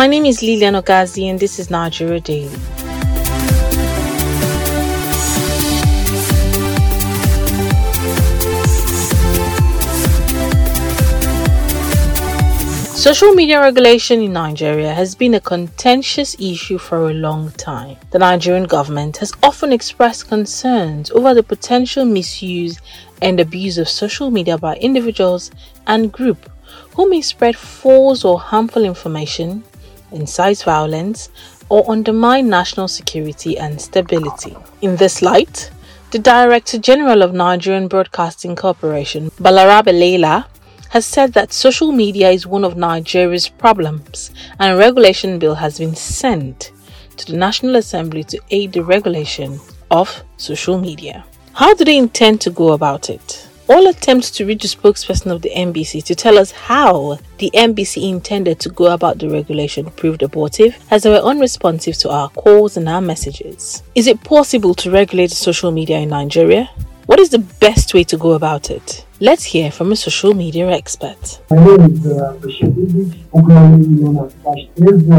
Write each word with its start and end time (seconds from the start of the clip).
My 0.00 0.06
name 0.06 0.24
is 0.24 0.40
Lilian 0.40 0.76
Ogazi 0.76 1.28
and 1.28 1.38
this 1.38 1.58
is 1.58 1.68
Nigeria 1.68 2.20
Daily. 2.20 2.48
Social 12.96 13.34
media 13.34 13.60
regulation 13.60 14.22
in 14.22 14.32
Nigeria 14.32 14.94
has 14.94 15.14
been 15.14 15.34
a 15.34 15.40
contentious 15.40 16.34
issue 16.40 16.78
for 16.78 17.10
a 17.10 17.12
long 17.12 17.50
time. 17.58 17.98
The 18.10 18.20
Nigerian 18.20 18.64
government 18.64 19.18
has 19.18 19.34
often 19.42 19.70
expressed 19.70 20.28
concerns 20.28 21.10
over 21.10 21.34
the 21.34 21.42
potential 21.42 22.06
misuse 22.06 22.80
and 23.20 23.38
abuse 23.38 23.76
of 23.76 23.86
social 23.86 24.30
media 24.30 24.56
by 24.56 24.76
individuals 24.76 25.50
and 25.86 26.10
groups 26.10 26.48
who 26.94 27.08
may 27.08 27.20
spread 27.20 27.56
false 27.56 28.24
or 28.24 28.38
harmful 28.38 28.84
information, 28.84 29.62
incite 30.12 30.62
violence, 30.62 31.28
or 31.68 31.88
undermine 31.90 32.48
national 32.48 32.88
security 32.88 33.56
and 33.58 33.80
stability. 33.80 34.56
In 34.82 34.96
this 34.96 35.22
light, 35.22 35.70
the 36.10 36.18
Director 36.18 36.78
General 36.78 37.22
of 37.22 37.32
Nigerian 37.32 37.86
Broadcasting 37.86 38.56
Corporation, 38.56 39.30
Balarabe 39.38 39.92
Ilelah, 39.92 40.46
has 40.90 41.06
said 41.06 41.32
that 41.34 41.52
social 41.52 41.92
media 41.92 42.30
is 42.30 42.48
one 42.48 42.64
of 42.64 42.76
Nigeria's 42.76 43.48
problems 43.48 44.32
and 44.58 44.72
a 44.72 44.76
regulation 44.76 45.38
bill 45.38 45.54
has 45.54 45.78
been 45.78 45.94
sent 45.94 46.72
to 47.16 47.26
the 47.26 47.36
National 47.36 47.76
Assembly 47.76 48.24
to 48.24 48.40
aid 48.50 48.72
the 48.72 48.82
regulation 48.82 49.60
of 49.92 50.24
social 50.36 50.78
media. 50.78 51.24
How 51.52 51.74
do 51.74 51.84
they 51.84 51.96
intend 51.96 52.40
to 52.40 52.50
go 52.50 52.72
about 52.72 53.08
it? 53.08 53.46
All 53.70 53.86
attempts 53.86 54.32
to 54.32 54.44
reach 54.44 54.62
the 54.62 54.68
spokesperson 54.68 55.30
of 55.30 55.42
the 55.42 55.50
NBC 55.54 56.02
to 56.06 56.14
tell 56.16 56.38
us 56.38 56.50
how 56.50 57.20
the 57.38 57.52
NBC 57.54 58.10
intended 58.10 58.58
to 58.58 58.68
go 58.68 58.86
about 58.86 59.20
the 59.20 59.30
regulation 59.30 59.88
proved 59.92 60.24
abortive 60.24 60.76
as 60.90 61.04
they 61.04 61.10
were 61.10 61.18
unresponsive 61.18 61.96
to 61.98 62.10
our 62.10 62.30
calls 62.30 62.76
and 62.76 62.88
our 62.88 63.00
messages. 63.00 63.84
Is 63.94 64.08
it 64.08 64.24
possible 64.24 64.74
to 64.74 64.90
regulate 64.90 65.30
social 65.30 65.70
media 65.70 66.00
in 66.00 66.08
Nigeria? 66.08 66.68
What 67.06 67.20
is 67.20 67.28
the 67.30 67.38
best 67.38 67.94
way 67.94 68.02
to 68.02 68.16
go 68.16 68.32
about 68.32 68.72
it? 68.72 69.06
Let's 69.20 69.44
hear 69.44 69.70
from 69.70 69.92
a 69.92 69.96
social 69.96 70.34
media 70.34 70.68
expert. 70.68 71.40
My 71.48 71.64
name 71.64 71.94
is 71.94 72.06
uh. 72.06 72.34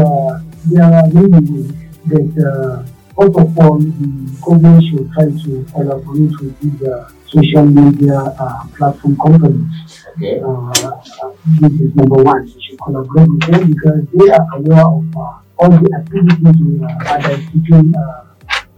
Uh, 0.04 0.40
there 0.66 0.84
are 0.84 1.08
many 1.08 1.40
ways 1.40 1.72
that, 2.04 2.32
uh, 2.44 2.84
first 3.16 3.38
of 3.38 3.58
all, 3.58 3.78
the 3.78 4.38
government 4.44 4.84
should 4.84 5.10
try 5.12 5.24
to 5.24 5.66
collaborate 5.72 6.38
with 6.38 6.60
these 6.60 6.82
uh, 6.86 7.10
social 7.32 7.64
media 7.64 8.18
uh, 8.38 8.66
platform 8.76 9.16
companies. 9.16 9.96
Okay. 10.16 10.40
Uh, 10.40 10.68
uh, 10.68 11.32
this 11.60 11.72
is 11.80 11.94
number 11.96 12.22
one. 12.22 12.46
You 12.46 12.60
should 12.60 12.78
collaborate 12.78 13.28
with 13.28 13.40
them 13.48 13.72
because 13.72 14.04
they 14.12 14.28
are 14.30 14.46
aware 14.52 14.84
of 14.84 15.04
uh, 15.16 15.40
all 15.56 15.70
the 15.72 15.88
activities 15.96 16.56
we 16.60 16.84
are 16.84 16.92
undertaking 17.08 17.94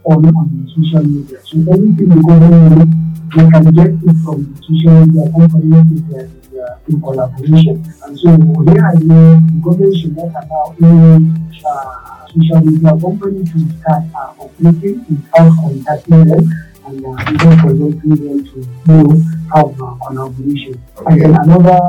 on, 0.05 0.25
on 0.31 0.47
the 0.55 0.63
social 0.71 1.03
media. 1.03 1.39
So 1.43 1.59
anything 1.67 2.09
the 2.09 2.21
government 2.23 2.95
we 3.35 3.43
can 3.51 3.65
get 3.75 3.91
it 3.91 4.15
from 4.23 4.47
the 4.47 4.55
social 4.63 5.03
media 5.03 5.27
companies 5.35 6.07
and 6.15 6.31
uh, 6.55 6.87
in 6.87 7.01
collaboration. 7.01 7.83
And 8.07 8.13
so 8.15 8.29
here 8.31 8.85
I 8.85 8.95
know 9.03 9.35
the 9.35 9.59
government 9.59 9.95
should 9.99 10.15
not 10.15 10.31
allow 10.31 10.71
any 10.79 11.27
uh, 11.59 12.27
social 12.31 12.61
media 12.63 12.95
company 12.95 13.43
to 13.43 13.57
start 13.75 14.03
uh, 14.15 14.39
operating 14.39 15.03
without 15.11 15.51
contacting 15.59 16.23
them 16.23 16.64
and 16.87 17.05
uh, 17.05 17.31
even 17.33 17.53
presenting 17.59 18.15
them 18.25 18.39
to 18.45 18.57
you 18.59 18.67
know, 18.87 19.09
have 19.53 19.81
uh, 19.81 19.95
collaboration. 20.07 20.81
Okay. 20.97 21.11
And 21.11 21.21
then 21.21 21.35
another 21.43 21.79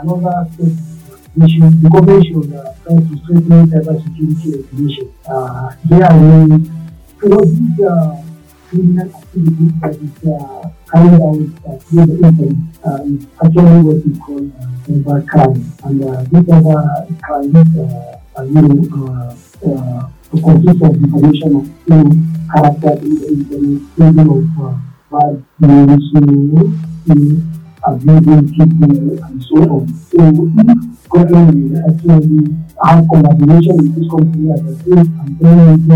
another 0.00 0.48
step 0.52 0.72
we 1.36 1.50
should, 1.50 1.82
the 1.82 1.90
government 1.90 2.24
should 2.24 2.54
uh, 2.56 2.72
try 2.82 2.96
to 2.96 3.14
strengthen 3.22 3.66
cybersecurity 3.68 4.48
regulation. 4.56 5.12
Uh, 5.28 5.68
here 5.88 6.04
I 6.04 6.16
know, 6.16 6.58
for 7.20 7.44
these 7.44 7.80
uh, 7.84 8.22
criminal 8.68 9.08
activities 9.14 9.72
that 9.80 9.94
is 10.00 10.16
uh, 10.24 10.70
carried 10.90 11.20
out 11.20 11.44
uh, 11.68 11.76
through 11.84 12.06
the 12.06 12.14
internet 12.16 12.56
uh, 12.86 13.04
is 13.04 13.26
actually 13.44 13.80
what 13.84 13.98
we 14.06 14.12
call 14.18 14.42
uh, 14.48 14.64
cyber 14.88 15.28
crime. 15.28 15.60
And 15.84 16.04
uh, 16.04 16.24
these 16.32 16.48
other 16.48 16.80
crimes, 17.22 17.54
uh, 17.76 18.16
uh, 18.36 18.42
you 18.42 18.62
know, 18.62 18.76
uh, 18.96 19.36
uh, 19.68 20.08
consist 20.30 20.82
of 20.82 20.94
information 21.04 21.56
of 21.56 21.64
you 21.68 21.96
know, 21.96 22.35
character 22.52 22.94
in 23.02 23.14
the 23.48 23.60
thinking 23.96 24.30
of 24.30 24.44
bad 25.10 25.44
news, 25.60 26.10
you 26.14 26.20
know, 26.20 27.42
abusing 27.86 28.48
people, 28.50 29.24
and 29.24 29.42
so 29.44 29.56
on. 29.56 29.88
So 29.88 30.18
if 30.20 31.08
government 31.08 31.70
will 31.70 31.78
actually 31.88 32.56
have 32.82 33.04
collaboration 33.08 33.76
with 33.76 33.94
this 33.94 34.10
company 34.10 34.50
at 34.52 34.60
the 34.66 34.74
same 34.82 35.08
and 35.20 35.38
then 35.38 35.86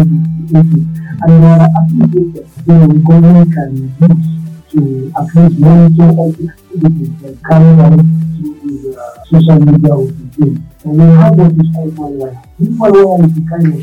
making 0.51 1.01
and 1.23 1.43
there 1.43 1.51
are 1.51 1.69
applications 1.77 2.35
that 2.35 2.73
you 2.73 2.75
know, 2.75 2.99
government 3.05 3.53
can 3.53 3.71
use 4.01 4.41
to 4.73 5.13
at 5.19 5.27
least 5.35 5.59
monitor 5.61 6.09
all 6.17 6.33
the 6.33 6.49
activities 6.49 7.11
that 7.21 7.35
carry 7.45 7.73
out 7.81 8.01
through 8.39 8.55
the 8.63 8.95
social 9.29 9.59
media 9.61 9.93
of 9.93 10.07
the 10.17 10.25
day. 10.39 10.53
And 10.85 10.93
we 10.97 11.05
have 11.21 11.35
what 11.37 11.53
is 11.53 11.69
called 11.75 11.95
malware. 11.97 12.37
This 12.59 12.69
malware 12.71 13.25
is 13.27 13.35
the 13.35 13.43
kind 13.51 13.67
of 13.69 13.81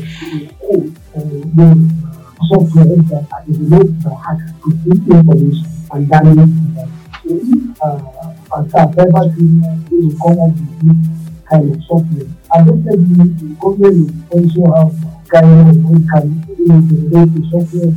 code 0.58 0.88
uh, 1.14 1.20
uh, 1.62 2.07
software 2.48 2.84
that 3.10 3.26
enables 3.46 4.02
the 4.02 4.14
hacker 4.14 4.52
to 4.62 4.68
take 4.84 5.04
information 5.08 5.66
and 5.92 6.08
damage 6.08 6.38
it. 6.38 6.88
So 7.24 7.34
if 7.34 7.82
uh, 7.82 8.28
a 8.52 8.64
cyber 8.64 9.34
criminal 9.34 9.78
will 9.90 10.12
come 10.20 10.38
up 10.38 10.52
with 10.54 10.72
this 10.82 11.00
kind 11.48 11.74
of 11.74 11.82
software, 11.84 12.28
admittedly 12.54 13.28
the 13.38 13.48
government 13.60 14.10
will 14.30 14.38
also 14.38 14.60
have 14.76 15.08
kind 15.28 15.68
of 15.68 16.00
can 16.08 16.26
relate 16.58 17.30
to 17.34 17.40
software 17.50 17.92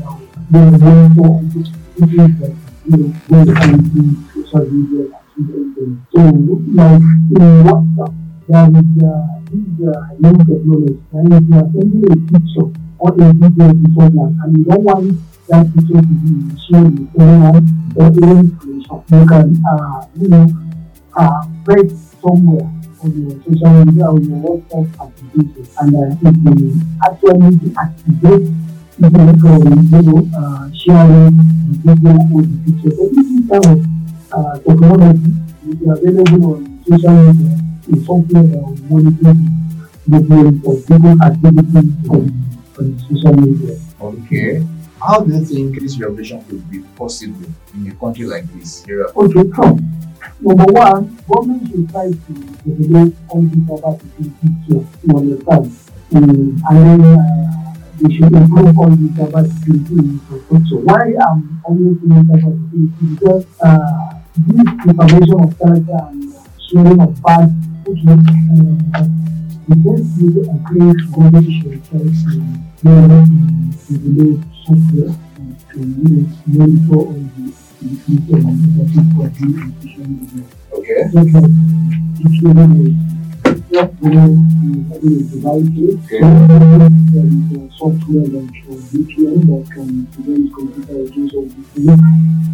that 0.51 0.71
will 0.71 1.09
monitor 1.15 1.71
activities 2.01 2.39
that 2.39 2.55
you 2.85 2.97
know, 2.97 3.13
when 3.27 3.45
the 3.45 3.53
community 3.53 4.03
social 4.33 4.65
media 4.71 5.05
So, 6.11 6.19
like 6.75 7.01
in 7.01 7.63
WhatsApp, 7.63 8.13
there 8.47 8.67
is 8.67 8.89
uh, 8.99 9.41
this 9.47 9.87
uh, 9.87 10.11
new 10.19 10.35
technology, 10.43 10.99
and 11.13 11.33
if 11.33 11.43
you 11.47 11.55
are 11.55 11.69
sending 11.71 12.03
a 12.03 12.15
picture 12.31 12.69
or 13.01 13.09
to 13.17 13.25
someone, 13.97 14.37
and 14.43 14.57
you 14.57 14.63
don't 14.69 14.83
want 14.83 15.17
that 15.49 15.65
picture 15.73 16.01
to 16.05 16.15
be 16.21 16.53
shared 16.61 16.93
with 16.93 17.17
anyone 17.17 17.65
or 17.97 18.05
any 18.13 18.45
screenshot, 18.53 19.01
you 19.09 19.25
can, 19.25 19.47
uh, 19.65 20.05
you 20.21 20.27
know, 20.29 20.45
uh, 21.17 21.41
press 21.65 21.89
somewhere 22.21 22.69
on 23.01 23.09
your 23.17 23.33
social 23.41 23.73
media 23.81 24.05
or 24.05 24.19
your 24.21 24.37
WhatsApp 24.45 24.85
application, 25.01 25.65
and 25.81 25.89
uh, 25.97 26.29
it 26.29 26.35
will 26.45 26.77
actually 27.01 27.51
deactivate 27.57 28.45
people 29.01 29.29
from, 29.41 29.65
you 29.89 30.01
know, 30.05 30.21
uh, 30.37 30.69
sharing 30.77 31.33
the 31.81 31.93
video 31.97 32.21
or 32.37 32.45
the 32.45 32.57
picture. 32.61 32.93
So 32.93 33.03
this 33.09 33.25
is 33.25 33.41
kind 33.49 33.65
of 33.65 33.77
uh, 34.31 34.53
technology 34.61 35.29
is 35.65 35.81
available 35.89 36.53
on 36.53 36.61
social 36.85 37.17
media 37.33 37.49
is 37.89 38.05
something 38.05 38.45
that 38.51 38.61
will 38.61 38.77
monitor 38.93 39.33
the 40.05 40.19
movement 40.21 40.61
of 40.69 40.75
people 40.85 41.15
activities 41.25 41.89
on, 42.81 42.99
social 42.99 43.33
media. 43.33 43.77
Okay. 44.01 44.65
How 45.01 45.21
do 45.21 45.33
you 45.33 45.45
think 45.45 45.79
this 45.79 45.99
revolution 45.99 46.43
could 46.45 46.69
be 46.69 46.79
possible 46.95 47.47
in 47.73 47.87
a 47.89 47.95
country 47.95 48.25
like 48.25 48.45
this? 48.53 48.85
Okay, 48.89 49.49
come. 49.49 49.77
Number 50.41 50.69
one, 50.73 51.17
government 51.27 51.69
should 51.69 51.89
try 51.89 52.11
to 52.11 52.33
develop 52.65 53.13
anti-cyber 53.33 53.93
security 54.01 54.49
care. 54.67 54.85
You 55.03 55.17
understand? 55.17 55.65
Um, 56.13 56.61
and 56.69 56.77
then 56.85 57.01
uh, 57.01 57.73
we 58.01 58.13
should 58.15 58.33
improve 58.33 58.77
on 58.77 58.91
the 59.01 59.09
cybersecurity 59.17 59.97
infrastructure. 59.99 60.79
Why 60.85 61.13
I'm 61.17 61.61
always 61.65 61.97
saying 62.01 62.25
cybersecurity? 62.29 63.19
Because 63.19 63.45
uh, 63.61 64.21
this 64.37 64.69
information 64.87 65.37
of 65.41 65.49
character 65.57 65.99
and 66.09 66.19
sharing 66.69 67.01
of 67.01 67.21
bad 67.23 67.49
cookies, 67.85 68.09
uh, 68.93 69.05
the 69.71 70.43
to 70.43 70.59
create 70.67 71.01
government 71.11 71.47
should 71.61 71.79
try 71.87 71.99
to 71.99 72.31
develop 72.83 74.41
software 74.65 75.15
to 75.71 75.79
monitor 76.47 76.99
all 76.99 77.13
the 77.13 77.53
future 78.03 78.35
and 78.35 78.59
the 78.75 78.83
people 78.91 79.27
doing 79.31 79.57
on 79.81 80.03
media. 80.07 80.43
Okay. 80.73 81.07
Just 81.13 81.31
like 81.31 81.55
if 82.19 82.33
you 82.41 82.51
is 85.03 85.31
devices, 85.31 85.95
okay. 86.05 86.19
and 86.19 87.71
software 87.77 88.27
VPN 88.91 89.39
that 89.47 89.63
can 89.71 89.89
prevent 90.07 90.53
computer 90.53 90.97
against 91.01 91.35
all 91.35 91.45
these 91.45 91.67
things. 91.71 91.99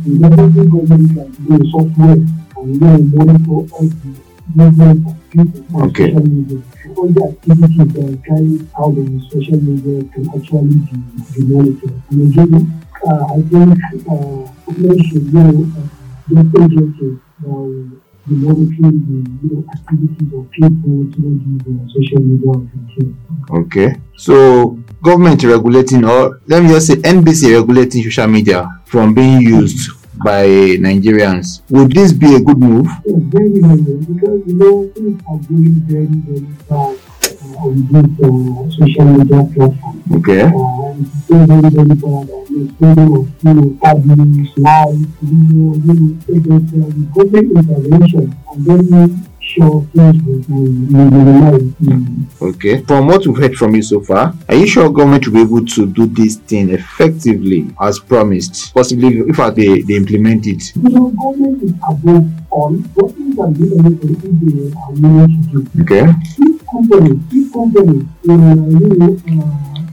And 0.06 0.24
everything 0.24 0.70
government 0.70 1.08
can 1.18 1.30
do 1.34 1.54
software 1.72 2.22
and 2.58 2.70
know, 2.80 2.98
monitor 2.98 3.74
all 3.74 3.90
the 3.90 4.28
movement 4.56 5.08
of 5.08 5.16
people 5.30 5.62
on 5.76 5.90
okay. 5.90 6.14
social 6.14 6.28
media. 6.28 6.62
All 6.98 7.08
the 7.10 7.24
activities 7.30 7.94
that 7.94 8.04
are 8.04 8.18
carried 8.26 8.68
out 8.76 8.98
on 8.98 9.22
social 9.32 9.60
media 9.62 10.04
can 10.14 10.26
actually 10.36 10.76
be, 10.88 10.98
be 11.34 11.54
monitored. 11.54 12.02
And 12.10 12.34
again, 12.34 12.84
uh, 13.08 13.24
I 13.26 13.42
think 13.42 13.78
uh, 14.10 14.52
government 14.66 15.06
should 15.08 15.34
know, 15.34 15.66
uh, 15.78 16.44
get 16.44 16.62
agencies 16.64 17.20
that 17.42 17.50
will 17.50 18.02
the 18.28 18.36
monitoring 18.36 18.98
the 19.08 19.48
you 19.48 19.56
know, 19.56 19.66
activities 19.72 20.34
of 20.34 20.52
people 20.52 21.08
through 21.14 21.40
the 21.64 21.74
social 21.96 22.22
media 22.22 22.68
Okay. 23.50 23.96
So 24.18 24.78
government 25.02 25.44
regulating 25.44 26.04
or 26.04 26.42
let 26.48 26.64
me 26.64 26.70
just 26.70 26.88
say 26.88 26.96
NBC 26.96 27.60
regulating 27.60 28.04
social 28.04 28.28
media 28.28 28.82
from 28.86 29.14
being 29.14 29.42
used 29.42 29.92
by 30.24 30.46
Nigerians. 30.80 31.62
Would 31.70 31.92
this 31.92 32.14
be 32.14 32.36
a 32.36 32.40
good 32.40 32.58
move? 32.58 32.88
Very 33.06 33.62
good 33.62 34.08
because 34.08 34.42
you 34.48 34.54
know 34.56 34.88
things 34.96 35.22
are 35.30 35.40
going 35.48 35.76
very, 35.86 36.06
very 36.06 36.48
bad 36.70 36.98
uh, 37.38 37.66
on 37.66 37.76
uh, 37.96 38.70
social 38.72 39.06
media 39.06 39.44
platform. 39.54 40.04
Okay. 40.18 40.44
Uh, 40.44 41.02
it's 41.02 41.16
very, 41.30 41.46
very, 41.46 41.70
very 41.70 41.96
bad. 41.96 42.28
The 42.48 42.90
of 42.90 43.28
you 43.44 43.54
know, 43.54 43.78
abuse, 43.84 44.52
lies, 44.58 45.06
you 45.22 45.38
know, 45.54 46.18
it 46.28 46.46
is 46.46 46.64
the 46.72 46.82
government 47.14 47.48
intervention 47.58 48.36
and 48.52 48.66
then 48.66 49.28
sure 49.48 49.88
things 49.96 50.48
will 50.48 50.72
will. 50.92 52.50
Okay. 52.50 52.82
From 52.84 53.08
what 53.08 53.26
we've 53.26 53.38
heard 53.38 53.56
from 53.56 53.76
you 53.76 53.82
so 53.82 54.02
far, 54.02 54.34
are 54.50 54.56
you 54.56 54.68
sure 54.68 54.90
government 54.90 55.28
will 55.28 55.34
be 55.34 55.42
able 55.42 55.66
to 55.66 55.88
do 55.88 56.06
this 56.08 56.36
thing 56.36 56.70
effectively 56.70 57.70
as 57.82 58.00
promised? 58.00 58.74
Possibly 58.74 59.20
if 59.20 59.38
they, 59.56 59.82
they 59.82 59.96
implement 59.96 60.48
it. 60.48 60.76
You 60.76 60.90
know, 60.90 61.10
government 61.10 61.64
is 61.64 61.74
above 61.88 62.26
all. 62.52 62.72
Government 62.72 63.36
can 63.38 63.54
do 63.54 63.66
anything 63.80 64.40
they 64.42 64.74
are 64.78 64.92
willing 64.92 65.44
to 65.52 65.64
do. 65.64 65.82
Okay. 65.84 66.14
If 66.40 66.66
companies, 66.68 67.20
if 67.32 67.54
companies, 67.54 68.06
uh, 68.30 68.34
you 68.34 68.90
know, 69.00 69.18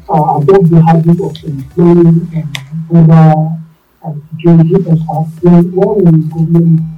uh, 0.08 0.38
adopt 0.38 0.70
the 0.70 0.82
habit 0.86 1.20
of 1.20 1.34
employing 1.44 2.18
uh, 2.36 2.98
other 2.98 3.58
uh, 4.04 4.12
security 4.30 4.74
experts, 4.74 5.30
then 5.42 5.72
what 5.72 5.96
will 5.96 6.18
government 6.28 6.93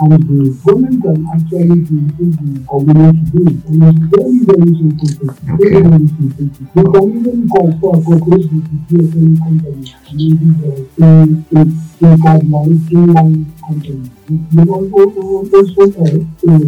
uh, 0.00 0.08
the 0.08 0.16
do? 0.18 0.54
Government 0.64 1.02
can 1.02 1.26
actually 1.34 1.80
do 1.86 1.96
if 2.18 2.34
the 2.34 2.66
community 2.68 3.22
do 3.30 3.40
it. 3.46 3.58
And 3.68 3.82
it's 3.84 4.02
very, 4.10 4.38
very 4.42 4.70
simple 4.74 5.08
thing. 5.08 5.30
Very, 5.58 5.80
very 5.82 6.06
simple 6.08 6.30
thing. 6.34 6.68
You 6.74 6.84
can 6.92 7.04
even 7.18 7.48
call 7.48 7.68
for 7.78 7.90
a 7.94 8.02
corporate 8.02 8.42
to 8.50 8.96
any 9.14 9.38
company. 9.38 9.94
Maybe 10.14 10.46
the 10.58 10.70
same, 10.98 11.44
same, 11.52 11.70
same 12.00 12.18
guidelines, 12.18 12.78
same 12.90 13.06
line 13.14 13.38
company. 13.66 14.10
You 14.28 14.64
know, 14.64 14.74
also, 14.74 15.22
also, 15.54 15.72
it's 15.72 16.42
a 16.42 16.58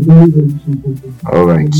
very, 0.00 0.30
very 0.30 0.50
simple 0.64 0.94
thing. 0.96 1.14
All 1.30 1.44
right. 1.44 1.74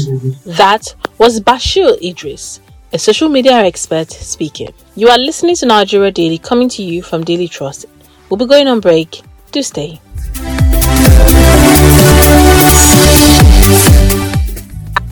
That 0.44 0.94
was 1.18 1.40
Bashir 1.40 1.96
Idris, 2.02 2.60
a 2.92 2.98
social 2.98 3.28
media 3.28 3.54
expert 3.54 4.10
speaking. 4.10 4.72
You 4.96 5.08
are 5.08 5.18
listening 5.18 5.56
to 5.56 5.66
Nigeria 5.66 6.10
Daily 6.10 6.38
coming 6.38 6.68
to 6.70 6.82
you 6.82 7.02
from 7.02 7.24
Daily 7.24 7.48
Trust. 7.48 7.86
We'll 8.28 8.38
be 8.38 8.46
going 8.46 8.68
on 8.68 8.80
break. 8.80 9.22
Do 9.52 9.62
stay. 9.62 10.00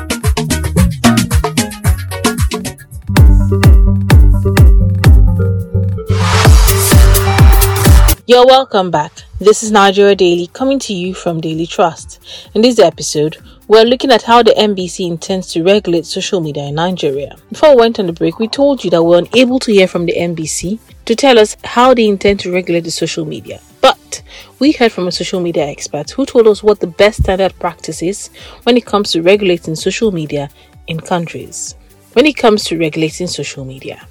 You're 8.32 8.46
welcome 8.46 8.92
back. 8.92 9.12
This 9.40 9.62
is 9.62 9.74
Nigeria 9.74 10.16
Daily 10.16 10.48
coming 10.48 10.80
to 10.80 10.94
you 10.94 11.14
from 11.14 11.42
Daily 11.42 11.68
Trust. 11.68 12.22
In 12.54 12.62
this 12.62 12.80
episode, 12.80 13.36
we're 13.68 13.84
looking 13.84 14.10
at 14.10 14.22
how 14.22 14.42
the 14.42 14.52
NBC 14.52 15.06
intends 15.06 15.52
to 15.52 15.66
regulate 15.66 16.06
social 16.06 16.40
media 16.40 16.64
in 16.64 16.76
Nigeria. 16.76 17.36
Before 17.50 17.72
we 17.76 17.82
went 17.82 18.00
on 18.00 18.06
the 18.08 18.14
break, 18.14 18.40
we 18.40 18.48
told 18.48 18.86
you 18.86 18.90
that 18.92 19.04
we're 19.04 19.18
unable 19.18 19.60
to 19.60 19.74
hear 19.74 19.86
from 19.86 20.06
the 20.06 20.14
NBC 20.14 20.80
to 21.04 21.14
tell 21.14 21.38
us 21.38 21.58
how 21.66 21.94
they 21.94 22.08
intend 22.08 22.40
to 22.40 22.54
regulate 22.54 22.86
the 22.86 22.92
social 22.92 23.26
media. 23.26 23.60
But 23.82 24.22
we 24.60 24.72
heard 24.72 24.94
from 24.94 25.10
a 25.10 25.12
social 25.12 25.42
media 25.42 25.66
expert 25.66 26.12
who 26.12 26.26
told 26.26 26.48
us 26.48 26.64
what 26.64 26.80
the 26.80 26.88
best 26.88 27.24
standard 27.24 27.54
practice 27.60 28.02
is 28.02 28.30
when 28.64 28.78
it 28.78 28.86
comes 28.86 29.12
to 29.12 29.22
regulating 29.22 29.76
social 29.76 30.14
media 30.14 30.50
in 30.88 31.02
countries. 31.02 31.76
When 32.14 32.26
it 32.26 32.38
comes 32.38 32.64
to 32.66 32.80
regulating 32.80 33.28
social 33.28 33.66
media, 33.66 34.08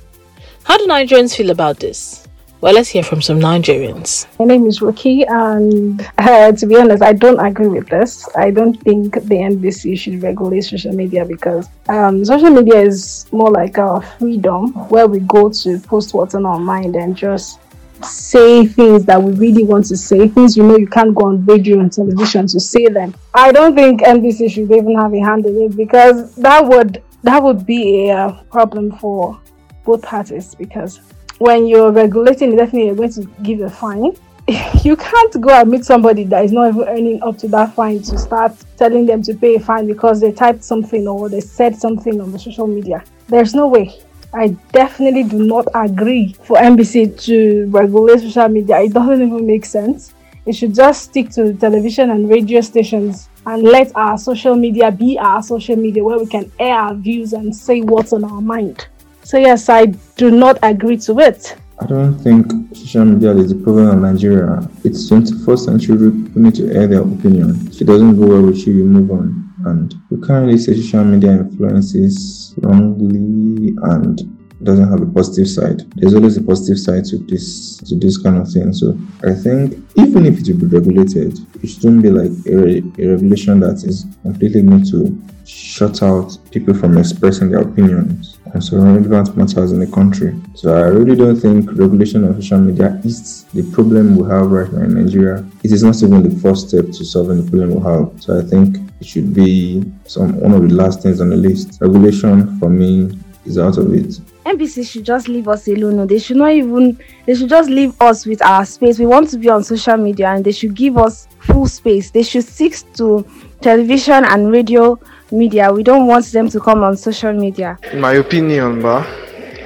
how 0.64 0.76
do 0.76 0.86
Nigerians 0.86 1.34
feel 1.34 1.48
about 1.48 1.80
this? 1.80 2.28
Well, 2.62 2.74
let's 2.74 2.90
hear 2.90 3.02
from 3.02 3.22
some 3.22 3.40
Nigerians. 3.40 4.26
My 4.38 4.44
name 4.44 4.66
is 4.66 4.80
Ruki, 4.80 5.24
and 5.26 6.06
uh, 6.18 6.52
to 6.52 6.66
be 6.66 6.76
honest, 6.76 7.02
I 7.02 7.14
don't 7.14 7.40
agree 7.40 7.68
with 7.68 7.88
this. 7.88 8.28
I 8.36 8.50
don't 8.50 8.74
think 8.74 9.14
the 9.14 9.36
NBC 9.36 9.98
should 9.98 10.22
regulate 10.22 10.60
social 10.60 10.92
media 10.92 11.24
because 11.24 11.66
um, 11.88 12.22
social 12.22 12.50
media 12.50 12.78
is 12.82 13.24
more 13.32 13.50
like 13.50 13.78
our 13.78 14.02
freedom 14.02 14.74
where 14.90 15.06
we 15.06 15.20
go 15.20 15.48
to 15.48 15.78
post 15.80 16.12
what's 16.12 16.34
on 16.34 16.44
our 16.44 16.58
mind 16.58 16.96
and 16.96 17.16
just 17.16 17.58
say 18.04 18.66
things 18.66 19.06
that 19.06 19.22
we 19.22 19.32
really 19.32 19.64
want 19.64 19.86
to 19.86 19.96
say, 19.96 20.28
things 20.28 20.54
you 20.54 20.62
know 20.62 20.76
you 20.76 20.86
can't 20.86 21.14
go 21.14 21.28
on 21.28 21.42
radio 21.46 21.80
and 21.80 21.90
television 21.90 22.46
to 22.48 22.60
say 22.60 22.88
them. 22.88 23.14
I 23.32 23.52
don't 23.52 23.74
think 23.74 24.02
NBC 24.02 24.50
should 24.50 24.70
even 24.70 24.98
have 24.98 25.14
a 25.14 25.20
hand 25.20 25.46
in 25.46 25.62
it 25.62 25.76
because 25.78 26.34
that 26.36 26.62
would 26.62 27.02
that 27.22 27.42
would 27.42 27.64
be 27.64 28.10
a 28.10 28.16
uh, 28.18 28.42
problem 28.50 28.98
for 28.98 29.40
both 29.86 30.02
parties 30.02 30.54
because 30.54 31.00
when 31.40 31.66
you're 31.66 31.90
regulating, 31.90 32.54
definitely 32.54 32.86
you're 32.86 32.94
going 32.94 33.12
to 33.12 33.24
give 33.42 33.60
a 33.60 33.70
fine. 33.70 34.14
You 34.82 34.96
can't 34.96 35.40
go 35.40 35.50
and 35.50 35.70
meet 35.70 35.84
somebody 35.84 36.24
that 36.24 36.44
is 36.44 36.52
not 36.52 36.68
even 36.68 36.88
earning 36.88 37.22
up 37.22 37.38
to 37.38 37.48
that 37.48 37.74
fine 37.74 38.02
to 38.02 38.18
start 38.18 38.52
telling 38.76 39.06
them 39.06 39.22
to 39.22 39.34
pay 39.34 39.54
a 39.56 39.60
fine 39.60 39.86
because 39.86 40.20
they 40.20 40.32
typed 40.32 40.64
something 40.64 41.06
or 41.06 41.28
they 41.28 41.40
said 41.40 41.76
something 41.76 42.20
on 42.20 42.32
the 42.32 42.38
social 42.38 42.66
media. 42.66 43.04
There's 43.28 43.54
no 43.54 43.68
way. 43.68 44.00
I 44.34 44.48
definitely 44.72 45.24
do 45.24 45.42
not 45.42 45.66
agree 45.74 46.34
for 46.42 46.56
NBC 46.56 47.22
to 47.26 47.68
regulate 47.70 48.20
social 48.20 48.48
media. 48.48 48.80
It 48.80 48.92
doesn't 48.92 49.22
even 49.22 49.46
make 49.46 49.64
sense. 49.64 50.14
It 50.46 50.54
should 50.54 50.74
just 50.74 51.04
stick 51.04 51.30
to 51.30 51.54
television 51.54 52.10
and 52.10 52.28
radio 52.28 52.60
stations 52.60 53.28
and 53.46 53.62
let 53.62 53.94
our 53.94 54.18
social 54.18 54.56
media 54.56 54.90
be 54.90 55.18
our 55.18 55.42
social 55.42 55.76
media 55.76 56.02
where 56.02 56.18
we 56.18 56.26
can 56.26 56.50
air 56.58 56.76
our 56.76 56.94
views 56.94 57.32
and 57.32 57.54
say 57.54 57.80
what's 57.80 58.12
on 58.12 58.24
our 58.24 58.40
mind. 58.40 58.88
So, 59.30 59.38
yes, 59.38 59.68
I 59.68 59.86
do 60.16 60.32
not 60.32 60.58
agree 60.60 60.96
to 61.06 61.20
it. 61.20 61.54
I 61.80 61.86
don't 61.86 62.18
think 62.18 62.50
social 62.74 63.04
media 63.04 63.30
is 63.36 63.50
the 63.50 63.62
problem 63.62 63.86
of 63.86 63.98
Nigeria. 64.00 64.68
It's 64.82 65.08
21st 65.08 65.58
century. 65.66 66.10
People 66.10 66.42
need 66.42 66.56
to 66.56 66.68
air 66.74 66.88
their 66.88 67.02
opinion. 67.02 67.68
If 67.68 67.80
it 67.80 67.84
doesn't 67.84 68.18
go 68.18 68.26
well 68.26 68.42
with 68.42 68.66
you, 68.66 68.78
you 68.78 68.82
move 68.82 69.12
on. 69.12 69.54
And 69.66 69.94
you 70.10 70.20
can't 70.20 70.46
really 70.46 70.58
say 70.58 70.74
social 70.74 71.04
media 71.04 71.30
influences 71.30 72.56
wrongly 72.58 73.76
and 73.84 74.18
doesn't 74.64 74.90
have 74.90 75.00
a 75.00 75.06
positive 75.06 75.48
side. 75.48 75.88
There's 75.94 76.14
always 76.14 76.36
a 76.36 76.42
positive 76.42 76.80
side 76.80 77.04
to 77.04 77.18
this 77.18 77.76
to 77.88 77.94
this 77.94 78.18
kind 78.18 78.36
of 78.36 78.50
thing. 78.50 78.72
So 78.72 78.98
I 79.22 79.34
think 79.34 79.78
even 79.94 80.26
if 80.26 80.40
it 80.40 80.48
will 80.48 80.68
be 80.68 80.76
regulated, 80.76 81.38
it 81.62 81.68
shouldn't 81.68 82.02
be 82.02 82.10
like 82.10 82.32
a, 82.48 82.56
re- 82.56 82.92
a 82.98 83.12
regulation 83.12 83.60
that 83.60 83.84
is 83.84 84.06
completely 84.22 84.62
going 84.62 84.84
to 84.86 85.16
shut 85.46 86.02
out 86.02 86.36
people 86.50 86.74
from 86.74 86.98
expressing 86.98 87.50
their 87.50 87.60
opinions 87.62 88.39
on 88.54 88.60
some 88.60 88.82
relevant 88.82 89.36
matters 89.36 89.72
in 89.72 89.80
the 89.80 89.86
country. 89.86 90.34
So 90.54 90.74
I 90.74 90.88
really 90.88 91.16
don't 91.16 91.36
think 91.36 91.70
regulation 91.72 92.24
of 92.24 92.36
social 92.36 92.60
media 92.60 93.00
is 93.04 93.44
the 93.54 93.62
problem 93.72 94.16
we 94.16 94.28
have 94.28 94.50
right 94.50 94.72
now 94.72 94.82
in 94.82 94.94
Nigeria. 95.02 95.44
It 95.62 95.72
is 95.72 95.82
not 95.82 96.02
even 96.02 96.22
the 96.22 96.40
first 96.40 96.68
step 96.68 96.86
to 96.86 97.04
solving 97.04 97.44
the 97.44 97.50
problem 97.50 97.74
we 97.74 97.82
have. 97.82 98.22
So 98.22 98.38
I 98.38 98.42
think 98.42 98.76
it 99.00 99.06
should 99.06 99.34
be 99.34 99.84
some 100.06 100.38
one 100.40 100.52
of 100.52 100.62
the 100.62 100.74
last 100.74 101.02
things 101.02 101.20
on 101.20 101.30
the 101.30 101.36
list. 101.36 101.78
Regulation 101.80 102.58
for 102.58 102.68
me 102.68 103.18
is 103.44 103.58
out 103.58 103.78
of 103.78 103.92
it. 103.94 104.20
NBC 104.46 104.90
should 104.90 105.04
just 105.04 105.28
leave 105.28 105.48
us 105.48 105.68
alone. 105.68 106.06
They 106.06 106.18
should 106.18 106.38
not 106.38 106.52
even. 106.52 106.98
They 107.26 107.34
should 107.34 107.48
just 107.48 107.68
leave 107.68 108.00
us 108.00 108.26
with 108.26 108.42
our 108.42 108.64
space. 108.64 108.98
We 108.98 109.06
want 109.06 109.28
to 109.30 109.38
be 109.38 109.48
on 109.48 109.62
social 109.62 109.96
media, 109.96 110.28
and 110.28 110.44
they 110.44 110.52
should 110.52 110.74
give 110.74 110.96
us 110.96 111.28
full 111.40 111.66
space. 111.66 112.10
They 112.10 112.22
should 112.22 112.44
stick 112.44 112.74
to 112.94 113.26
television 113.60 114.24
and 114.24 114.50
radio 114.50 114.98
media. 115.30 115.72
We 115.72 115.82
don't 115.82 116.06
want 116.06 116.24
them 116.26 116.48
to 116.50 116.60
come 116.60 116.82
on 116.82 116.96
social 116.96 117.32
media. 117.32 117.78
In 117.92 118.00
my 118.00 118.14
opinion, 118.14 118.80
ba, 118.80 119.04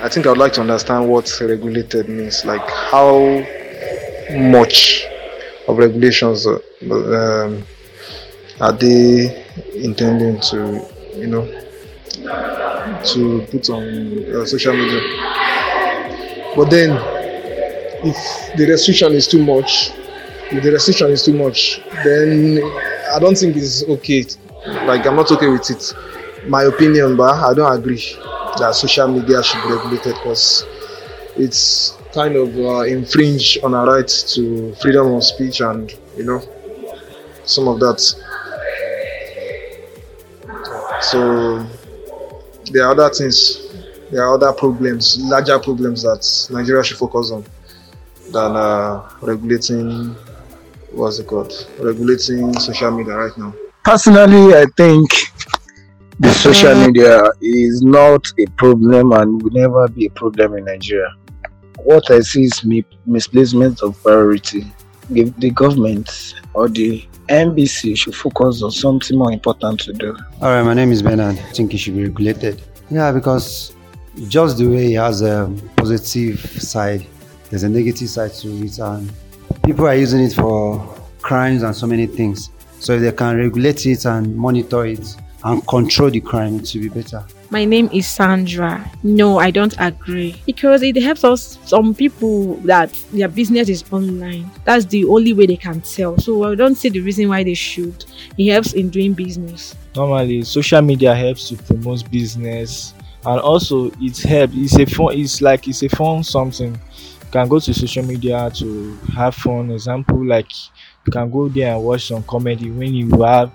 I 0.03 0.09
think 0.09 0.27
I 0.27 0.31
would 0.31 0.39
like 0.39 0.53
to 0.55 0.61
understand 0.61 1.09
what 1.09 1.31
regulated 1.41 2.09
means. 2.09 2.45
Like 2.45 2.69
how 2.69 3.45
much 4.33 5.07
of 5.69 5.79
regulations 5.79 6.47
uh, 6.47 6.59
um, 6.91 7.65
are 8.61 8.73
they 8.73 9.45
intending 9.75 10.41
to, 10.41 10.87
you 11.17 11.27
know, 11.27 11.45
to 13.13 13.47
put 13.51 13.71
on 13.71 13.83
uh, 14.35 14.45
social 14.45 14.73
media. 14.73 15.01
But 16.57 16.71
then, 16.71 16.91
if 18.05 18.57
the 18.57 18.67
restriction 18.67 19.13
is 19.13 19.27
too 19.27 19.43
much, 19.43 19.91
if 20.51 20.63
the 20.63 20.71
restriction 20.71 21.11
is 21.11 21.25
too 21.25 21.35
much, 21.35 21.81
then 22.05 22.63
I 23.13 23.19
don't 23.19 23.37
think 23.37 23.57
it's 23.57 23.85
okay. 23.85 24.25
Like 24.87 25.07
I'm 25.07 25.17
not 25.17 25.31
okay 25.33 25.49
with 25.49 25.71
it. 25.71 25.95
My 26.49 26.65
opinion, 26.65 27.17
but 27.17 27.35
I 27.35 27.55
don't 27.55 27.73
agree 27.73 28.03
that 28.59 28.75
social 28.75 29.09
media 29.09 29.43
should 29.43 29.63
be 29.63 29.75
regulated 29.75 30.15
because 30.15 30.65
it's 31.37 31.97
kind 32.13 32.37
of 32.37 32.57
uh, 32.57 32.83
infringe 32.83 33.59
on 33.63 33.75
our 33.75 33.87
right 33.87 34.09
to 34.09 34.75
freedom 34.77 35.15
of 35.15 35.25
speech 35.25 35.61
and 35.61 35.93
you 36.17 36.25
know 36.25 36.41
some 37.45 37.69
of 37.69 37.81
that. 37.81 38.01
So 41.01 41.67
there 42.73 42.87
are 42.87 42.93
other 42.93 43.11
things, 43.11 43.69
there 44.11 44.25
are 44.25 44.35
other 44.35 44.53
problems, 44.53 45.19
larger 45.21 45.59
problems 45.59 46.03
that 46.03 46.49
Nigeria 46.55 46.83
should 46.85 46.99
focus 46.99 47.31
on 47.31 47.45
than 48.33 48.57
uh, 48.57 49.09
regulating 49.23 50.17
what's 50.95 51.19
it 51.19 51.27
called? 51.27 51.53
Regulating 51.81 52.53
social 52.59 52.91
media 52.91 53.15
right 53.17 53.37
now. 53.37 53.55
Personally, 53.85 54.55
I 54.55 54.67
think 54.77 55.11
the 56.21 56.31
social 56.31 56.75
media 56.75 57.21
is 57.41 57.83
not 57.83 58.27
a 58.39 58.47
problem 58.57 59.13
and 59.13 59.43
will 59.43 59.51
never 59.51 59.89
be 59.89 60.07
a 60.07 60.11
problem 60.11 60.57
in 60.57 60.65
Nigeria. 60.65 61.13
What 61.79 62.11
I 62.11 62.21
see 62.21 62.45
is 62.45 62.65
mi- 62.65 62.87
misplacement 63.05 63.83
of 63.83 64.01
priority. 64.03 64.73
The, 65.11 65.25
the 65.39 65.51
government 65.51 66.35
or 66.55 66.69
the 66.69 67.07
NBC 67.29 67.97
should 67.97 68.15
focus 68.15 68.63
on 68.63 68.71
something 68.71 69.17
more 69.17 69.33
important 69.33 69.81
to 69.81 69.93
do. 69.93 70.17
All 70.41 70.49
right, 70.49 70.63
my 70.63 70.75
name 70.75 70.93
is 70.93 71.03
Bernard. 71.03 71.39
I 71.39 71.53
think 71.53 71.75
it 71.75 71.79
should 71.79 71.97
be 71.97 72.05
regulated. 72.05 72.63
Yeah, 72.91 73.13
because 73.13 73.75
just 74.29 74.59
the 74.59 74.67
way 74.67 74.95
it 74.95 74.99
has 74.99 75.23
a 75.23 75.53
positive 75.77 76.41
side, 76.63 77.07
there's 77.51 77.63
a 77.63 77.69
negative 77.69 78.09
side 78.09 78.33
to 78.35 78.49
it, 78.65 78.79
and 78.79 79.13
people 79.65 79.87
are 79.87 79.97
using 79.97 80.21
it 80.21 80.35
for 80.35 80.97
crimes 81.23 81.63
and 81.63 81.75
so 81.75 81.87
many 81.87 82.07
things. 82.07 82.51
So 82.79 82.95
if 82.95 83.01
they 83.01 83.13
can 83.13 83.37
regulate 83.37 83.87
it 83.87 84.05
and 84.05 84.37
monitor 84.37 84.85
it 84.85 85.17
and 85.45 85.67
control 85.69 86.11
the 86.11 86.21
crime, 86.21 86.57
it 86.57 86.71
will 86.75 86.83
be 86.83 86.89
better. 86.89 87.25
My 87.51 87.65
name 87.65 87.89
is 87.93 88.07
Sandra. 88.07 88.91
No, 89.03 89.39
I 89.39 89.51
don't 89.51 89.75
agree 89.79 90.41
because 90.47 90.83
it 90.83 90.97
helps 91.01 91.23
us. 91.23 91.59
Some 91.65 91.95
people 91.95 92.55
that 92.63 92.91
their 93.13 93.29
business 93.29 93.69
is 93.69 93.85
online. 93.93 94.51
That's 94.65 94.87
the 94.87 95.05
only 95.05 95.33
way 95.35 95.47
they 95.47 95.57
can 95.57 95.85
sell. 95.85 96.19
So 96.19 96.45
I 96.45 96.55
don't 96.55 96.75
see 96.75 96.89
the 96.89 97.01
reason 97.01 97.29
why 97.29 97.45
they 97.45 97.55
should. 97.55 98.05
It 98.39 98.51
helps 98.51 98.73
in 98.73 98.89
doing 98.89 99.13
business. 99.13 99.75
normally 99.95 100.43
social 100.43 100.83
media 100.83 101.15
helps 101.15 101.49
to 101.49 101.57
promote 101.57 102.11
business 102.11 102.95
and 103.27 103.41
also 103.41 103.93
it 104.01 104.19
helps 104.23 104.53
it's 104.57 104.77
a 104.77 104.85
fun 104.87 105.13
it's 105.17 105.41
like 105.41 105.69
it's 105.69 105.83
a 105.85 105.89
fun 105.89 106.23
something 106.25 106.73
you 106.73 107.31
can 107.31 107.47
go 107.49 107.61
to 107.61 107.73
social 107.73 108.05
media 108.05 108.51
to 108.53 108.97
have 109.15 109.35
fun 109.37 109.71
example 109.71 110.25
like 110.27 110.51
you 111.07 111.13
can 111.13 111.31
go 111.31 111.49
there 111.49 111.75
and 111.75 111.85
watch 111.85 112.09
some 112.09 112.23
comedy 112.25 112.71
when 112.71 112.95
you 112.95 113.09
have 113.23 113.51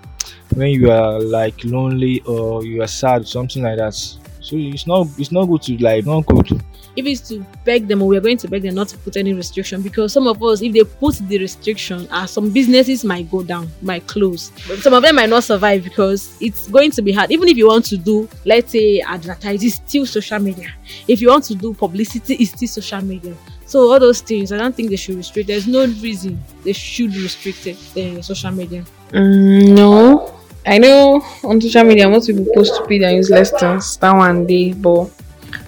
when 0.54 0.70
you 0.70 0.90
are 0.90 1.20
like 1.20 1.64
lonely 1.64 2.20
or 2.26 2.64
you 2.64 2.82
are 2.82 2.86
sad 2.86 3.26
something 3.26 3.62
like 3.62 3.78
that 3.78 3.94
so 3.94 4.56
it's 4.56 4.86
not 4.86 5.06
it's 5.18 5.32
not 5.32 5.46
good 5.46 5.62
to 5.62 5.76
like 5.78 6.04
not 6.06 6.26
good 6.26 6.60
If 6.96 7.06
it's 7.06 7.28
to 7.28 7.44
beg 7.64 7.86
them, 7.86 8.02
or 8.02 8.08
we 8.08 8.16
are 8.16 8.20
going 8.20 8.36
to 8.38 8.48
beg 8.48 8.62
them 8.62 8.74
not 8.74 8.88
to 8.88 8.98
put 8.98 9.16
any 9.16 9.32
restriction 9.32 9.80
because 9.80 10.12
some 10.12 10.26
of 10.26 10.42
us, 10.42 10.60
if 10.60 10.72
they 10.72 10.82
put 10.82 11.14
the 11.28 11.38
restriction, 11.38 12.08
uh, 12.10 12.26
some 12.26 12.50
businesses 12.50 13.04
might 13.04 13.30
go 13.30 13.42
down, 13.42 13.70
might 13.80 14.06
close. 14.06 14.50
But 14.66 14.78
some 14.78 14.94
of 14.94 15.02
them 15.02 15.14
might 15.14 15.28
not 15.30 15.44
survive 15.44 15.84
because 15.84 16.36
it's 16.40 16.66
going 16.66 16.90
to 16.92 17.02
be 17.02 17.12
hard. 17.12 17.30
Even 17.30 17.48
if 17.48 17.56
you 17.56 17.68
want 17.68 17.84
to 17.86 17.96
do, 17.96 18.28
let's 18.44 18.72
say, 18.72 19.00
advertise, 19.00 19.62
it's 19.62 19.76
still 19.76 20.04
social 20.04 20.40
media. 20.40 20.68
If 21.06 21.20
you 21.20 21.28
want 21.28 21.44
to 21.44 21.54
do 21.54 21.74
publicity, 21.74 22.34
it's 22.34 22.50
still 22.52 22.68
social 22.68 23.02
media. 23.02 23.36
So 23.70 23.92
all 23.92 24.00
those 24.00 24.20
things, 24.20 24.50
I 24.50 24.56
don't 24.58 24.74
think 24.74 24.90
they 24.90 24.96
should 24.96 25.14
restrict. 25.14 25.46
There's 25.46 25.68
no 25.68 25.86
reason 25.86 26.42
they 26.64 26.72
should 26.72 27.14
restrict 27.14 27.68
it, 27.68 27.78
the 27.94 28.20
social 28.20 28.50
media. 28.50 28.84
Mm, 29.12 29.76
no. 29.76 30.34
I 30.66 30.78
know 30.78 31.22
on 31.44 31.60
social 31.60 31.84
media 31.84 32.08
most 32.08 32.26
people 32.26 32.46
post 32.52 32.74
stupid 32.74 33.02
and 33.02 33.18
useless 33.18 33.52
things. 33.52 33.96
That 33.98 34.10
one 34.10 34.44
day, 34.44 34.72
but 34.72 35.08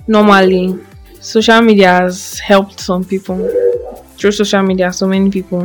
normally 0.08 0.80
social 1.20 1.62
media 1.62 1.92
has 2.00 2.40
helped 2.40 2.80
some 2.80 3.04
people. 3.04 3.38
Through 4.18 4.32
social 4.32 4.64
media, 4.64 4.92
so 4.92 5.06
many 5.06 5.30
people 5.30 5.60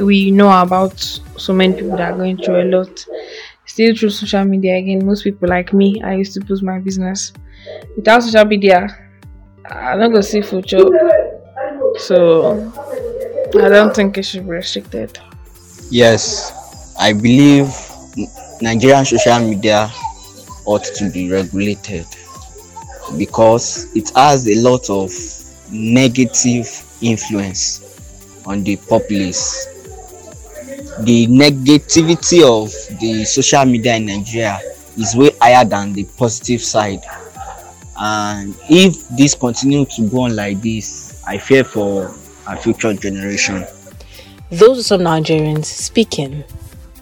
we 0.00 0.30
know 0.30 0.50
about 0.62 0.98
so 1.36 1.52
many 1.52 1.74
people 1.74 1.98
that 1.98 2.12
are 2.12 2.16
going 2.16 2.38
through 2.38 2.62
a 2.62 2.66
lot. 2.74 3.04
Still 3.66 3.94
through 3.94 4.10
social 4.10 4.46
media 4.46 4.78
again, 4.78 5.04
most 5.04 5.24
people 5.24 5.46
like 5.46 5.74
me, 5.74 6.00
I 6.02 6.14
used 6.14 6.32
to 6.34 6.40
post 6.40 6.62
my 6.62 6.78
business. 6.78 7.34
Without 7.96 8.22
social 8.22 8.46
media, 8.46 8.88
I 9.66 9.94
don't 9.98 10.10
go 10.10 10.22
see 10.22 10.40
future. 10.40 10.88
So 11.98 12.72
I 13.54 13.68
don't 13.68 13.94
think 13.94 14.18
it 14.18 14.22
should 14.24 14.44
be 14.44 14.50
restricted. 14.52 15.18
Yes, 15.90 16.94
I 16.98 17.12
believe 17.12 17.68
Nigerian 18.60 19.04
social 19.04 19.38
media 19.40 19.90
ought 20.64 20.84
to 20.84 21.10
be 21.10 21.30
regulated 21.30 22.06
because 23.18 23.94
it 23.94 24.10
has 24.14 24.48
a 24.48 24.54
lot 24.60 24.88
of 24.88 25.10
negative 25.70 26.66
influence 27.02 27.80
on 28.46 28.62
the 28.64 28.76
populace. 28.76 29.66
The 31.00 31.26
negativity 31.26 32.42
of 32.42 32.70
the 33.00 33.24
social 33.24 33.64
media 33.64 33.96
in 33.96 34.06
Nigeria 34.06 34.60
is 34.98 35.14
way 35.16 35.30
higher 35.40 35.64
than 35.64 35.92
the 35.92 36.04
positive 36.16 36.60
side. 36.62 37.02
And 37.96 38.54
if 38.68 39.08
this 39.08 39.34
continues 39.34 39.94
to 39.96 40.08
go 40.08 40.22
on 40.22 40.36
like 40.36 40.60
this, 40.60 41.11
I 41.32 41.38
fear 41.38 41.64
for 41.64 42.14
our 42.46 42.58
future 42.58 42.92
generation. 42.92 43.64
Those 44.50 44.80
are 44.80 44.82
some 44.82 45.00
Nigerians 45.00 45.64
speaking. 45.64 46.44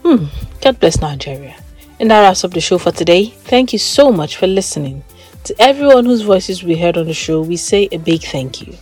Hmm, 0.05 0.27
God 0.63 0.79
bless 0.79 1.01
Nigeria. 1.01 1.57
And 1.99 2.13
that 2.13 2.21
wraps 2.21 2.45
up 2.45 2.53
the 2.53 2.61
show 2.61 2.79
for 2.79 2.93
today. 2.93 3.25
Thank 3.27 3.73
you 3.73 3.81
so 3.81 4.13
much 4.13 4.37
for 4.37 4.47
listening. 4.47 5.03
To 5.43 5.55
everyone 5.61 6.05
whose 6.05 6.23
voices 6.23 6.63
we 6.63 6.79
heard 6.79 6.97
on 6.97 7.07
the 7.07 7.13
show, 7.13 7.43
we 7.43 7.57
say 7.57 7.89
a 7.91 7.97
big 7.99 8.23
thank 8.23 8.65
you. 8.65 8.77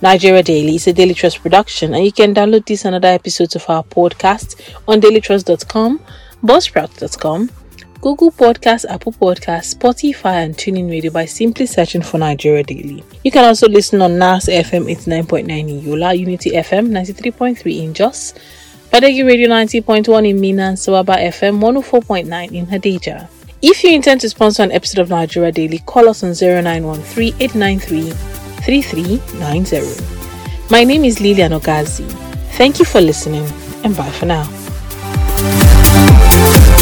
Nigeria 0.00 0.44
Daily 0.44 0.76
is 0.76 0.86
a 0.86 0.92
Daily 0.92 1.14
Trust 1.14 1.42
production, 1.42 1.92
and 1.92 2.04
you 2.04 2.12
can 2.12 2.32
download 2.32 2.66
this 2.66 2.84
and 2.84 2.94
other 2.94 3.08
episodes 3.08 3.56
of 3.56 3.68
our 3.68 3.82
podcast 3.82 4.60
on 4.86 5.00
dailytrust.com, 5.00 5.98
buzzsprout.com, 6.44 7.50
Google 8.04 8.32
Podcasts, 8.32 8.84
Apple 8.86 9.12
Podcasts, 9.12 9.74
Spotify, 9.74 10.44
and 10.44 10.54
TuneIn 10.54 10.90
Radio 10.90 11.10
by 11.10 11.24
simply 11.24 11.64
searching 11.64 12.02
for 12.02 12.18
Nigeria 12.18 12.62
Daily. 12.62 13.02
You 13.24 13.30
can 13.30 13.46
also 13.46 13.66
listen 13.66 14.02
on 14.02 14.18
NAS 14.18 14.44
FM 14.44 14.94
89.9 14.94 15.48
in 15.48 15.80
Yola, 15.80 16.12
Unity 16.12 16.50
FM 16.50 16.90
93.3 16.90 17.82
in 17.82 17.94
Jos, 17.94 18.34
Badeggi 18.92 19.26
Radio 19.26 19.48
90.1 19.48 20.28
in 20.28 20.38
Minna, 20.38 20.64
and 20.64 20.76
Sawaba 20.76 21.16
FM 21.16 21.58
104.9 21.60 22.52
in 22.52 22.66
Hadejia. 22.66 23.26
If 23.62 23.82
you 23.82 23.92
intend 23.92 24.20
to 24.20 24.28
sponsor 24.28 24.64
an 24.64 24.72
episode 24.72 25.00
of 25.00 25.08
Nigeria 25.08 25.50
Daily, 25.50 25.78
call 25.86 26.10
us 26.10 26.22
on 26.22 26.34
0913 26.34 27.32
893 27.40 28.10
3390. 28.10 30.68
My 30.70 30.84
name 30.84 31.06
is 31.06 31.22
Lilian 31.22 31.52
Ogazi. 31.52 32.06
Thank 32.58 32.80
you 32.80 32.84
for 32.84 33.00
listening, 33.00 33.46
and 33.82 33.96
bye 33.96 34.10
for 34.10 34.26
now. 34.26 34.63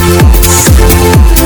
Thank 0.04 1.36
you. 1.36 1.41